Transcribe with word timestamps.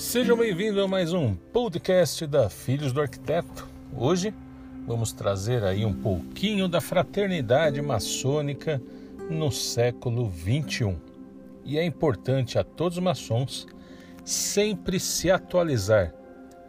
Sejam 0.00 0.34
bem-vindos 0.34 0.82
a 0.82 0.88
mais 0.88 1.12
um 1.12 1.34
podcast 1.34 2.26
da 2.26 2.48
Filhos 2.48 2.90
do 2.90 3.02
Arquiteto. 3.02 3.68
Hoje 3.94 4.34
vamos 4.86 5.12
trazer 5.12 5.62
aí 5.62 5.84
um 5.84 5.92
pouquinho 5.92 6.66
da 6.66 6.80
fraternidade 6.80 7.82
maçônica 7.82 8.80
no 9.30 9.52
século 9.52 10.26
21. 10.26 10.96
E 11.66 11.78
é 11.78 11.84
importante 11.84 12.58
a 12.58 12.64
todos 12.64 12.96
os 12.96 13.04
maçons 13.04 13.66
sempre 14.24 14.98
se 14.98 15.30
atualizar, 15.30 16.14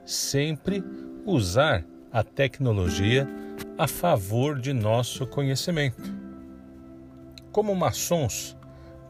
sempre 0.05 0.83
usar 1.25 1.85
a 2.11 2.23
tecnologia 2.23 3.25
a 3.77 3.87
favor 3.87 4.59
de 4.59 4.73
nosso 4.73 5.25
conhecimento. 5.25 6.03
Como 7.49 7.73
maçons, 7.73 8.57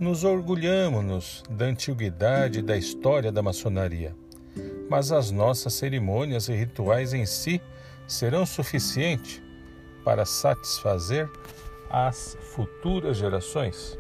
nos 0.02 0.24
orgulhamos 0.24 1.44
da 1.48 1.66
antiguidade 1.66 2.64
da 2.64 2.76
história 2.76 3.32
da 3.32 3.44
maçonaria, 3.44 4.16
mas 4.90 5.12
as 5.12 5.30
nossas 5.30 5.76
cerimônias 5.76 6.50
e 6.50 6.56
rituais 6.56 7.14
em 7.14 7.24
si 7.24 7.62
serão 8.08 8.44
suficientes 8.44 9.44
para 10.04 10.26
satisfazer 10.26 11.30
as 11.88 12.36
futuras 12.56 13.18
gerações? 13.18 13.96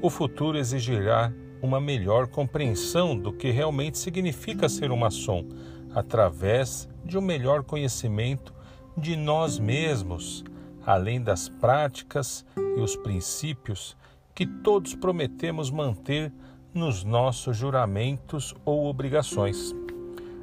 O 0.00 0.08
futuro 0.08 0.56
exigirá 0.56 1.30
uma 1.60 1.78
melhor 1.78 2.28
compreensão 2.28 3.14
do 3.14 3.34
que 3.34 3.50
realmente 3.50 3.98
significa 3.98 4.66
ser 4.66 4.90
um 4.90 4.96
maçom, 4.96 5.46
através 5.94 6.88
de 7.04 7.18
um 7.18 7.20
melhor 7.20 7.64
conhecimento 7.64 8.54
de 8.96 9.14
nós 9.14 9.58
mesmos, 9.58 10.42
além 10.86 11.20
das 11.20 11.50
práticas 11.50 12.46
e 12.56 12.80
os 12.80 12.96
princípios 12.96 13.94
que 14.34 14.46
todos 14.46 14.94
prometemos 14.94 15.70
manter 15.70 16.32
nos 16.72 17.04
nossos 17.04 17.56
juramentos 17.56 18.54
ou 18.64 18.86
obrigações. 18.86 19.74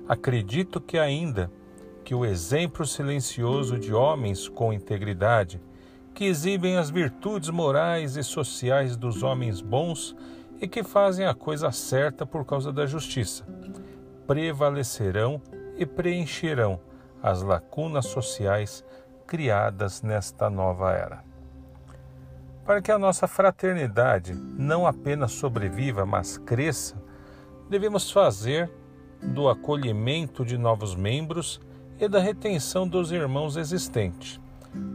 Acredito 0.07 0.79
que 0.79 0.97
ainda 0.97 1.51
que 2.03 2.15
o 2.15 2.25
exemplo 2.25 2.85
silencioso 2.85 3.77
de 3.77 3.93
homens 3.93 4.47
com 4.47 4.71
integridade, 4.71 5.61
que 6.13 6.25
exibem 6.25 6.77
as 6.77 6.89
virtudes 6.89 7.49
morais 7.49 8.15
e 8.15 8.23
sociais 8.23 8.95
dos 8.95 9.23
homens 9.23 9.61
bons 9.61 10.15
e 10.59 10.67
que 10.67 10.83
fazem 10.83 11.25
a 11.25 11.33
coisa 11.33 11.71
certa 11.71 12.25
por 12.25 12.45
causa 12.45 12.71
da 12.71 12.85
justiça, 12.85 13.45
prevalecerão 14.25 15.41
e 15.77 15.85
preencherão 15.85 16.79
as 17.21 17.41
lacunas 17.41 18.05
sociais 18.05 18.83
criadas 19.25 20.01
nesta 20.01 20.49
nova 20.49 20.93
era. 20.93 21.26
Para 22.67 22.81
que 22.81 22.91
a 22.91 22.99
nossa 22.99 23.29
fraternidade 23.29 24.33
não 24.33 24.85
apenas 24.85 25.31
sobreviva, 25.31 26.05
mas 26.05 26.37
cresça, 26.37 27.01
devemos 27.69 28.11
fazer 28.11 28.69
do 29.23 29.47
acolhimento 29.47 30.43
de 30.43 30.57
novos 30.57 30.93
membros 30.93 31.61
e 31.97 32.09
da 32.09 32.19
retenção 32.19 32.85
dos 32.85 33.13
irmãos 33.13 33.55
existentes 33.55 34.37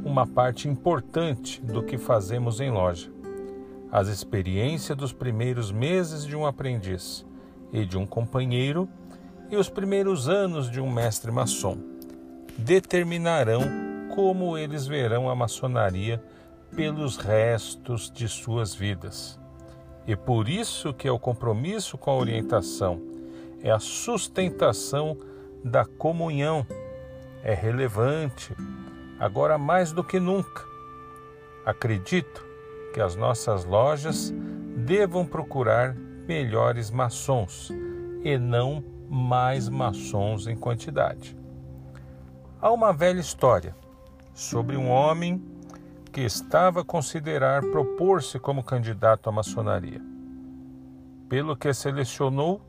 uma 0.05 0.27
parte 0.27 0.69
importante 0.69 1.63
do 1.63 1.83
que 1.83 1.97
fazemos 1.97 2.61
em 2.61 2.71
loja. 2.71 3.11
As 3.91 4.07
experiências 4.07 4.97
dos 4.97 5.15
primeiros 5.15 5.73
meses 5.73 6.27
de 6.27 6.37
um 6.37 6.45
aprendiz 6.45 7.25
e 7.73 7.87
de 7.87 7.97
um 7.97 8.05
companheiro 8.05 8.87
e 9.51 9.57
os 9.57 9.71
primeiros 9.71 10.29
anos 10.29 10.71
de 10.71 10.79
um 10.79 10.93
mestre 10.93 11.33
maçom 11.33 11.79
determinarão 12.59 13.63
como 14.15 14.59
eles 14.59 14.87
verão 14.87 15.31
a 15.31 15.35
maçonaria 15.35 16.23
pelos 16.75 17.17
restos 17.17 18.11
de 18.11 18.29
suas 18.29 18.75
vidas. 18.75 19.39
E 20.07 20.17
por 20.17 20.49
isso 20.49 20.93
que 20.93 21.07
é 21.07 21.13
o 21.13 21.19
compromisso 21.19 21.97
com 21.97 22.11
a 22.11 22.17
orientação, 22.17 23.01
é 23.63 23.71
a 23.71 23.79
sustentação 23.79 25.17
da 25.65 25.85
comunhão, 25.85 26.67
é 27.43 27.55
relevante, 27.55 28.55
agora 29.19 29.57
mais 29.57 29.93
do 29.93 30.03
que 30.03 30.19
nunca. 30.19 30.65
Acredito 31.65 32.45
que 32.93 33.01
as 33.01 33.15
nossas 33.15 33.65
lojas 33.65 34.33
devam 34.77 35.25
procurar 35.25 35.95
melhores 36.27 36.91
maçons 36.91 37.71
e 38.25 38.37
não 38.37 38.83
mais 39.09 39.69
maçons 39.69 40.47
em 40.47 40.57
quantidade. 40.57 41.37
Há 42.61 42.71
uma 42.73 42.93
velha 42.93 43.21
história 43.21 43.77
sobre 44.35 44.77
um 44.77 44.89
homem 44.89 45.52
que 46.13 46.21
estava 46.21 46.83
a 46.83 46.85
considerar 46.85 47.63
propor-se 47.63 48.39
como 48.39 48.63
candidato 48.63 49.31
à 49.31 49.33
maçonaria. 49.33 50.01
Pelo 51.29 51.57
que 51.57 51.73
selecionou 51.73 52.61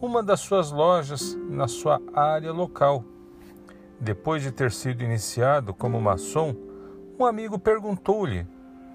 uma 0.00 0.22
das 0.22 0.40
suas 0.40 0.70
lojas 0.70 1.36
na 1.48 1.68
sua 1.68 2.00
área 2.14 2.52
local. 2.52 3.04
Depois 4.00 4.42
de 4.42 4.50
ter 4.50 4.72
sido 4.72 5.02
iniciado 5.02 5.74
como 5.74 6.00
maçom, 6.00 6.54
um 7.18 7.24
amigo 7.24 7.58
perguntou-lhe 7.58 8.46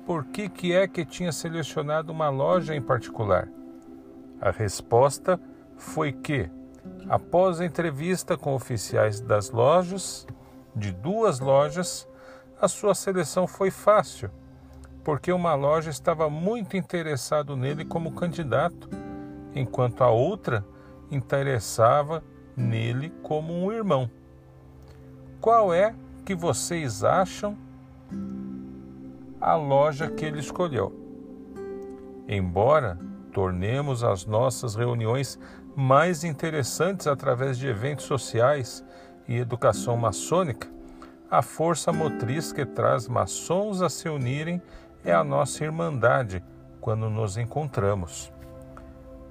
por 0.06 0.26
que, 0.26 0.50
que 0.50 0.74
é 0.74 0.88
que 0.88 1.06
tinha 1.06 1.32
selecionado 1.32 2.12
uma 2.12 2.30
loja 2.30 2.76
em 2.76 2.82
particular. 2.82 3.48
A 4.40 4.50
resposta 4.52 5.40
foi 5.76 6.12
que, 6.12 6.50
após 7.08 7.60
a 7.60 7.66
entrevista 7.66 8.36
com 8.38 8.54
oficiais 8.54 9.22
das 9.22 9.52
lojas, 9.52 10.28
de 10.76 10.92
duas 10.92 11.40
lojas, 11.40 12.08
a 12.62 12.68
sua 12.68 12.94
seleção 12.94 13.48
foi 13.48 13.72
fácil, 13.72 14.30
porque 15.04 15.34
uma 15.34 15.56
loja 15.56 15.90
estava 15.90 16.30
muito 16.30 16.78
interessado 16.78 17.58
nele 17.58 17.84
como 17.84 18.12
candidato, 18.12 18.88
enquanto 19.56 20.04
a 20.04 20.12
outra 20.12 20.64
interessava 21.10 22.24
nele 22.56 23.10
como 23.24 23.52
um 23.52 23.72
irmão. 23.72 24.08
Qual 25.42 25.74
é 25.74 25.96
que 26.24 26.36
vocês 26.36 27.04
acham 27.04 27.58
a 29.40 29.56
loja 29.56 30.08
que 30.12 30.24
ele 30.24 30.40
escolheu? 30.40 30.96
Embora 32.28 33.00
tornemos 33.34 34.04
as 34.04 34.28
nossas 34.28 34.76
reuniões 34.76 35.40
mais 35.76 36.24
interessantes 36.24 37.08
através 37.08 37.58
de 37.58 37.68
eventos 37.68 38.06
sociais 38.06 38.86
e 39.28 39.36
educação 39.38 39.98
maçônica, 39.98 40.70
a 41.32 41.42
força 41.42 41.94
motriz 41.94 42.52
que 42.52 42.66
traz 42.66 43.08
maçons 43.08 43.82
a 43.82 43.88
se 43.88 44.10
unirem 44.10 44.62
é 45.06 45.14
a 45.14 45.24
nossa 45.24 45.64
irmandade 45.64 46.44
quando 46.82 47.10
nos 47.10 47.38
encontramos. 47.38 48.34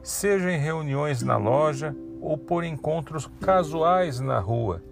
Seja 0.02 0.50
em 0.50 0.58
reuniões 0.58 1.22
na 1.22 1.36
loja 1.36 1.94
ou 2.18 2.38
por 2.38 2.64
encontros 2.64 3.30
casuais 3.38 4.18
na 4.18 4.38
rua. 4.38 4.82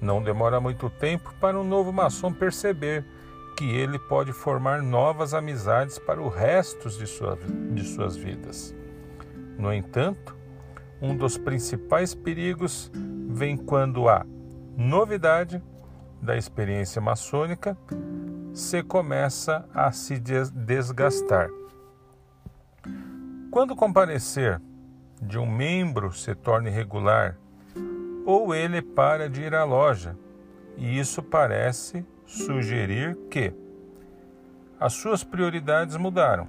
Não 0.00 0.22
demora 0.22 0.60
muito 0.60 0.88
tempo 0.88 1.34
para 1.40 1.58
um 1.58 1.64
novo 1.64 1.92
maçom 1.92 2.32
perceber 2.32 3.04
que 3.56 3.68
ele 3.68 3.98
pode 3.98 4.32
formar 4.32 4.80
novas 4.80 5.34
amizades 5.34 5.98
para 5.98 6.22
o 6.22 6.28
resto 6.28 6.88
de, 6.88 7.06
sua, 7.08 7.36
de 7.72 7.82
suas 7.82 8.14
vidas. 8.14 8.72
No 9.58 9.74
entanto, 9.74 10.36
um 11.02 11.16
dos 11.16 11.36
principais 11.36 12.14
perigos 12.14 12.92
vem 13.28 13.56
quando 13.56 14.08
há 14.08 14.24
novidade 14.76 15.60
da 16.20 16.36
experiência 16.36 17.00
maçônica, 17.00 17.76
se 18.52 18.82
começa 18.82 19.64
a 19.74 19.92
se 19.92 20.18
desgastar. 20.18 21.48
Quando 23.50 23.76
comparecer 23.76 24.60
de 25.20 25.38
um 25.38 25.46
membro 25.46 26.12
se 26.12 26.34
torna 26.34 26.68
irregular, 26.68 27.36
ou 28.26 28.54
ele 28.54 28.82
para 28.82 29.28
de 29.28 29.42
ir 29.42 29.54
à 29.54 29.64
loja, 29.64 30.16
e 30.76 30.98
isso 30.98 31.22
parece 31.22 32.04
sugerir 32.26 33.16
que 33.30 33.52
as 34.78 34.92
suas 34.92 35.24
prioridades 35.24 35.96
mudaram. 35.96 36.46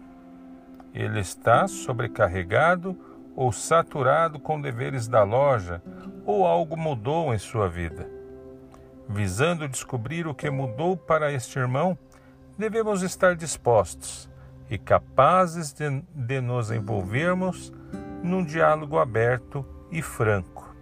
Ele 0.93 1.19
está 1.19 1.67
sobrecarregado 1.67 2.97
ou 3.35 3.51
saturado 3.51 4.39
com 4.39 4.59
deveres 4.59 5.07
da 5.07 5.23
loja, 5.23 5.81
ou 6.25 6.45
algo 6.45 6.75
mudou 6.75 7.33
em 7.33 7.37
sua 7.37 7.69
vida. 7.69 8.18
Visando 9.11 9.67
descobrir 9.67 10.27
o 10.27 10.35
que 10.35 10.51
mudou 10.51 10.95
para 10.95 11.33
este 11.33 11.57
irmão, 11.57 11.97
devemos 12.55 13.01
estar 13.01 13.35
dispostos 13.35 14.29
e 14.69 14.77
capazes 14.77 15.73
de, 15.73 16.03
de 16.13 16.39
nos 16.39 16.69
envolvermos 16.69 17.73
num 18.21 18.45
diálogo 18.45 18.99
aberto 18.99 19.65
e 19.91 20.03
franco. 20.03 20.75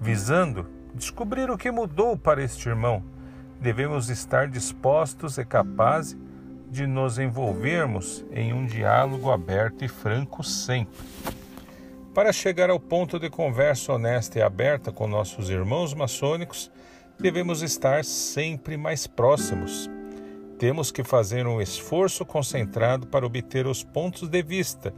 Visando 0.00 0.68
descobrir 0.92 1.48
o 1.48 1.56
que 1.56 1.70
mudou 1.70 2.18
para 2.18 2.42
este 2.42 2.68
irmão, 2.68 3.04
devemos 3.60 4.10
estar 4.10 4.48
dispostos 4.48 5.38
e 5.38 5.44
capazes 5.44 6.18
de 6.68 6.88
nos 6.88 7.20
envolvermos 7.20 8.26
em 8.32 8.52
um 8.52 8.66
diálogo 8.66 9.30
aberto 9.30 9.84
e 9.84 9.88
franco 9.88 10.42
sempre. 10.42 11.06
Para 12.12 12.32
chegar 12.32 12.68
ao 12.68 12.80
ponto 12.80 13.16
de 13.16 13.30
conversa 13.30 13.92
honesta 13.92 14.40
e 14.40 14.42
aberta 14.42 14.90
com 14.90 15.06
nossos 15.06 15.50
irmãos 15.50 15.94
maçônicos, 15.94 16.68
devemos 17.18 17.62
estar 17.62 18.04
sempre 18.04 18.76
mais 18.76 19.06
próximos. 19.06 19.90
Temos 20.58 20.90
que 20.90 21.02
fazer 21.02 21.46
um 21.46 21.60
esforço 21.60 22.24
concentrado 22.24 23.06
para 23.06 23.26
obter 23.26 23.66
os 23.66 23.82
pontos 23.82 24.28
de 24.28 24.42
vista 24.42 24.94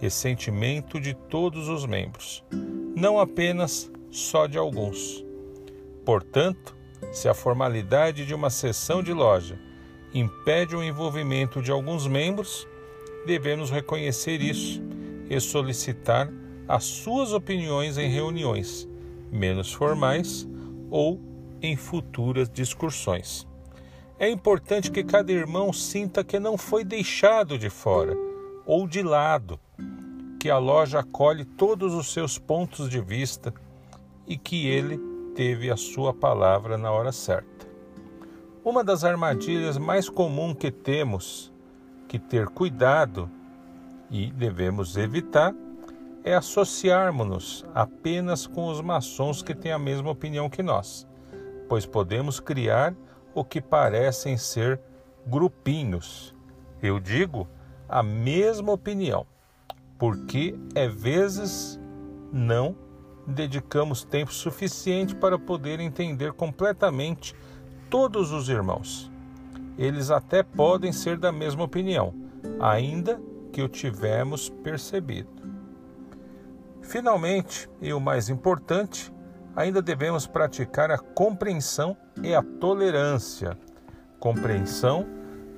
e 0.00 0.10
sentimento 0.10 1.00
de 1.00 1.14
todos 1.14 1.68
os 1.68 1.86
membros. 1.86 2.44
não 2.96 3.18
apenas 3.20 3.90
só 4.10 4.46
de 4.46 4.58
alguns. 4.58 5.24
Portanto, 6.04 6.74
se 7.12 7.28
a 7.28 7.34
formalidade 7.34 8.26
de 8.26 8.34
uma 8.34 8.50
sessão 8.50 9.02
de 9.02 9.12
loja 9.12 9.58
impede 10.12 10.74
o 10.74 10.82
envolvimento 10.82 11.62
de 11.62 11.70
alguns 11.70 12.06
membros, 12.06 12.66
devemos 13.26 13.70
reconhecer 13.70 14.40
isso 14.40 14.82
e 15.30 15.38
solicitar 15.38 16.32
as 16.66 16.84
suas 16.84 17.32
opiniões 17.32 17.98
em 17.98 18.10
reuniões 18.10 18.88
menos 19.30 19.72
formais 19.72 20.48
ou 20.90 21.20
em 21.62 21.76
futuras 21.76 22.48
discussões. 22.48 23.46
É 24.18 24.28
importante 24.28 24.90
que 24.90 25.04
cada 25.04 25.30
irmão 25.32 25.72
sinta 25.72 26.24
que 26.24 26.38
não 26.38 26.58
foi 26.58 26.84
deixado 26.84 27.56
de 27.56 27.70
fora 27.70 28.16
ou 28.66 28.86
de 28.86 29.02
lado, 29.02 29.60
que 30.40 30.50
a 30.50 30.58
loja 30.58 31.00
acolhe 31.00 31.44
todos 31.44 31.94
os 31.94 32.12
seus 32.12 32.38
pontos 32.38 32.90
de 32.90 33.00
vista 33.00 33.54
e 34.26 34.36
que 34.36 34.66
ele 34.66 34.98
teve 35.34 35.70
a 35.70 35.76
sua 35.76 36.12
palavra 36.12 36.76
na 36.76 36.90
hora 36.90 37.12
certa. 37.12 37.66
Uma 38.64 38.82
das 38.82 39.04
armadilhas 39.04 39.78
mais 39.78 40.08
comuns 40.08 40.56
que 40.58 40.70
temos 40.70 41.52
que 42.08 42.18
ter 42.18 42.46
cuidado 42.48 43.30
e 44.10 44.30
devemos 44.32 44.96
evitar 44.96 45.54
é 46.24 46.34
associarmos-nos 46.34 47.64
apenas 47.74 48.46
com 48.46 48.68
os 48.68 48.80
maçons 48.80 49.42
que 49.42 49.54
têm 49.54 49.72
a 49.72 49.78
mesma 49.78 50.10
opinião 50.10 50.50
que 50.50 50.62
nós, 50.62 51.06
pois 51.68 51.84
podemos 51.84 52.40
criar 52.40 52.94
o 53.34 53.44
que 53.44 53.60
parecem 53.60 54.36
ser 54.36 54.80
grupinhos. 55.26 56.34
Eu 56.82 56.98
digo 56.98 57.46
a 57.88 58.02
mesma 58.02 58.72
opinião, 58.72 59.26
porque 59.98 60.58
é 60.74 60.88
vezes 60.88 61.78
não 62.32 62.76
dedicamos 63.26 64.04
tempo 64.04 64.32
suficiente 64.32 65.14
para 65.14 65.38
poder 65.38 65.80
entender 65.80 66.32
completamente 66.32 67.34
todos 67.90 68.32
os 68.32 68.48
irmãos. 68.48 69.10
Eles 69.76 70.10
até 70.10 70.42
podem 70.42 70.92
ser 70.92 71.18
da 71.18 71.30
mesma 71.30 71.64
opinião, 71.64 72.14
ainda 72.58 73.20
que 73.52 73.62
o 73.62 73.68
tivemos 73.68 74.48
percebido. 74.48 75.28
Finalmente, 76.82 77.68
e 77.82 77.92
o 77.92 78.00
mais 78.00 78.30
importante, 78.30 79.12
ainda 79.58 79.82
devemos 79.82 80.24
praticar 80.24 80.88
a 80.92 80.98
compreensão 80.98 81.96
e 82.22 82.32
a 82.32 82.40
tolerância. 82.40 83.58
Compreensão 84.20 85.04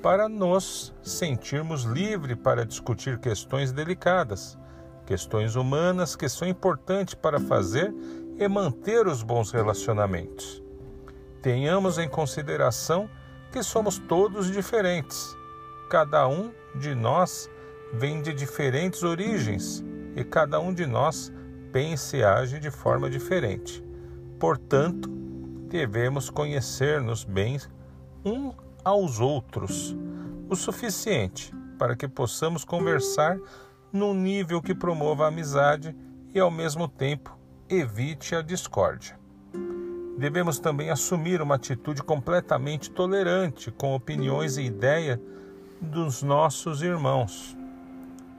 para 0.02 0.26
nos 0.26 0.94
sentirmos 1.02 1.82
livres 1.84 2.38
para 2.42 2.64
discutir 2.64 3.18
questões 3.18 3.72
delicadas, 3.72 4.58
questões 5.04 5.54
humanas 5.54 6.16
que 6.16 6.30
são 6.30 6.48
importantes 6.48 7.12
para 7.12 7.38
fazer 7.38 7.92
e 8.38 8.48
manter 8.48 9.06
os 9.06 9.22
bons 9.22 9.50
relacionamentos. 9.50 10.62
Tenhamos 11.42 11.98
em 11.98 12.08
consideração 12.08 13.06
que 13.52 13.62
somos 13.62 13.98
todos 13.98 14.50
diferentes. 14.50 15.36
Cada 15.90 16.26
um 16.26 16.50
de 16.74 16.94
nós 16.94 17.50
vem 17.92 18.22
de 18.22 18.32
diferentes 18.32 19.02
origens 19.02 19.84
e 20.16 20.24
cada 20.24 20.58
um 20.58 20.72
de 20.72 20.86
nós 20.86 21.30
pensa 21.70 22.16
e 22.16 22.24
age 22.24 22.58
de 22.58 22.70
forma 22.70 23.10
diferente. 23.10 23.89
Portanto, 24.40 25.10
devemos 25.68 26.30
conhecer-nos 26.30 27.24
bem 27.24 27.60
um 28.24 28.52
aos 28.82 29.20
outros 29.20 29.94
o 30.48 30.56
suficiente 30.56 31.54
para 31.78 31.94
que 31.94 32.08
possamos 32.08 32.64
conversar 32.64 33.38
num 33.92 34.14
nível 34.14 34.62
que 34.62 34.74
promova 34.74 35.24
a 35.24 35.28
amizade 35.28 35.94
e, 36.34 36.40
ao 36.40 36.50
mesmo 36.50 36.88
tempo, 36.88 37.38
evite 37.68 38.34
a 38.34 38.40
discórdia. 38.40 39.20
Devemos 40.18 40.58
também 40.58 40.90
assumir 40.90 41.40
uma 41.42 41.56
atitude 41.56 42.02
completamente 42.02 42.90
tolerante 42.90 43.70
com 43.70 43.94
opiniões 43.94 44.56
e 44.56 44.62
ideias 44.62 45.18
dos 45.80 46.22
nossos 46.22 46.82
irmãos. 46.82 47.56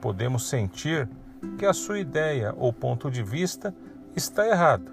Podemos 0.00 0.48
sentir 0.48 1.08
que 1.58 1.64
a 1.64 1.72
sua 1.72 1.98
ideia 2.00 2.52
ou 2.56 2.72
ponto 2.72 3.08
de 3.10 3.22
vista 3.22 3.74
está 4.14 4.46
errado, 4.46 4.91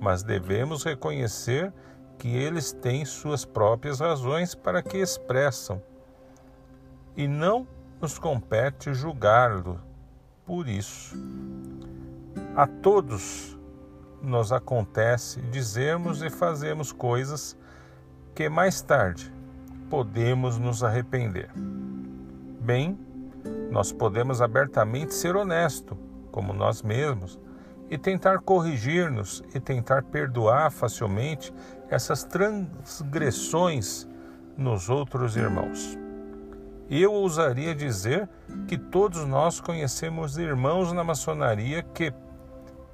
mas 0.00 0.22
devemos 0.22 0.84
reconhecer 0.84 1.72
que 2.18 2.28
eles 2.28 2.72
têm 2.72 3.04
suas 3.04 3.44
próprias 3.44 4.00
razões 4.00 4.54
para 4.54 4.82
que 4.82 4.98
expressam 4.98 5.82
e 7.16 7.26
não 7.26 7.66
nos 8.00 8.18
compete 8.18 8.92
julgá-lo 8.92 9.80
por 10.44 10.68
isso. 10.68 11.16
A 12.54 12.66
todos 12.66 13.58
nos 14.22 14.52
acontece 14.52 15.40
dizermos 15.42 16.22
e 16.22 16.30
fazermos 16.30 16.92
coisas 16.92 17.56
que 18.34 18.48
mais 18.48 18.80
tarde 18.82 19.32
podemos 19.88 20.58
nos 20.58 20.82
arrepender. 20.82 21.50
Bem, 22.60 22.98
nós 23.70 23.92
podemos 23.92 24.40
abertamente 24.40 25.14
ser 25.14 25.36
honesto, 25.36 25.96
como 26.30 26.52
nós 26.52 26.82
mesmos, 26.82 27.38
e 27.90 27.96
tentar 27.96 28.38
corrigir-nos 28.40 29.42
e 29.54 29.60
tentar 29.60 30.02
perdoar 30.04 30.70
facilmente 30.70 31.52
essas 31.88 32.24
transgressões 32.24 34.08
nos 34.56 34.88
outros 34.88 35.36
irmãos. 35.36 35.96
Eu 36.88 37.12
ousaria 37.12 37.74
dizer 37.74 38.28
que 38.68 38.78
todos 38.78 39.24
nós 39.26 39.60
conhecemos 39.60 40.38
irmãos 40.38 40.92
na 40.92 41.02
maçonaria 41.02 41.82
que, 41.82 42.12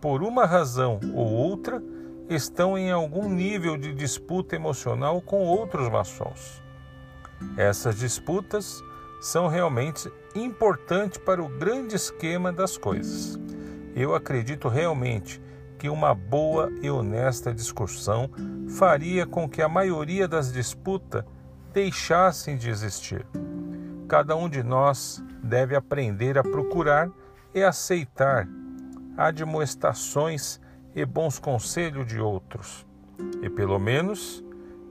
por 0.01 0.23
uma 0.23 0.47
razão 0.47 0.99
ou 1.15 1.27
outra, 1.27 1.83
estão 2.29 2.79
em 2.79 2.91
algum 2.91 3.29
nível 3.29 3.77
de 3.77 3.93
disputa 3.95 4.57
emocional 4.57 5.21
com 5.21 5.45
outros 5.45 5.89
maçons. 5.91 6.63
Essas 7.57 7.97
disputas 7.97 8.83
são 9.21 9.47
realmente 9.47 10.11
importantes 10.35 11.19
para 11.19 11.43
o 11.43 11.49
grande 11.49 11.95
esquema 11.95 12.53
das 12.53 12.79
coisas. 12.79 13.39
Eu 13.95 14.15
acredito 14.15 14.69
realmente 14.69 15.41
que 15.79 15.89
uma 15.89 16.15
boa 16.15 16.71
e 16.81 16.91
honesta 16.91 17.53
discussão 17.53 18.31
faria 18.69 19.27
com 19.27 19.49
que 19.49 19.61
a 19.61 19.69
maioria 19.69 20.29
das 20.29 20.53
disputas 20.53 21.25
deixassem 21.73 22.57
de 22.57 22.71
existir. 22.71 23.27
Cada 24.09 24.37
um 24.37 24.49
de 24.49 24.63
nós 24.63 25.23
deve 25.43 25.75
aprender 25.75 26.39
a 26.39 26.43
procurar 26.43 27.11
e 27.55 27.63
aceitar 27.63 28.49
admoestações 29.17 30.61
e 30.95 31.05
bons 31.05 31.39
conselhos 31.39 32.07
de 32.07 32.21
outros, 32.21 32.87
e 33.43 33.51
pelo 33.51 33.79
menos 33.79 34.45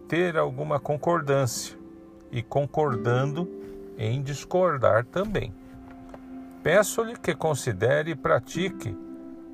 ter 0.08 0.38
alguma 0.38 0.80
concordância, 0.80 1.78
e 2.32 2.42
concordando 2.42 3.50
em 3.98 4.22
discordar 4.22 5.06
também. 5.06 5.54
Peço-lhe 6.64 7.18
que 7.18 7.34
considere 7.34 8.12
e 8.12 8.16
pratique 8.16 8.96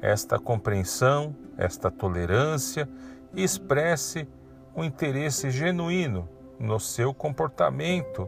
esta 0.01 0.37
compreensão, 0.37 1.33
esta 1.57 1.89
tolerância 1.89 2.87
e 3.33 3.43
expresse 3.43 4.27
um 4.75 4.83
interesse 4.83 5.49
genuíno 5.49 6.27
no 6.59 6.79
seu 6.79 7.13
comportamento 7.13 8.27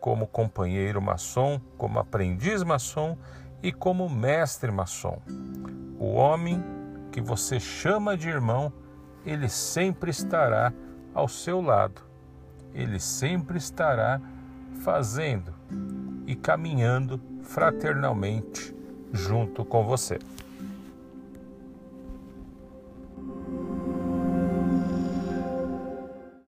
como 0.00 0.26
companheiro 0.26 1.00
maçom, 1.00 1.60
como 1.76 1.98
aprendiz 1.98 2.62
maçom 2.62 3.16
e 3.62 3.72
como 3.72 4.08
mestre 4.08 4.70
maçom. 4.72 5.20
O 5.98 6.14
homem 6.14 6.62
que 7.12 7.20
você 7.20 7.60
chama 7.60 8.16
de 8.16 8.28
irmão, 8.28 8.72
ele 9.24 9.48
sempre 9.48 10.10
estará 10.10 10.72
ao 11.14 11.28
seu 11.28 11.60
lado. 11.60 12.02
Ele 12.74 12.98
sempre 12.98 13.58
estará 13.58 14.20
fazendo 14.82 15.54
e 16.26 16.34
caminhando 16.36 17.20
fraternalmente 17.48 18.74
junto 19.12 19.64
com 19.64 19.84
você. 19.84 20.18